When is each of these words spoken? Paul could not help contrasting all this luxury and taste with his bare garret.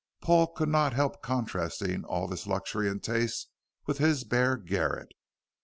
Paul 0.19 0.47
could 0.47 0.67
not 0.69 0.93
help 0.93 1.21
contrasting 1.21 2.05
all 2.05 2.27
this 2.27 2.47
luxury 2.47 2.89
and 2.89 3.03
taste 3.03 3.49
with 3.85 3.99
his 3.99 4.23
bare 4.23 4.57
garret. 4.57 5.11